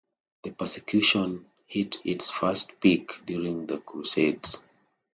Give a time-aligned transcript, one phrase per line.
[0.41, 4.57] The persecution hit its first peak during the Crusades.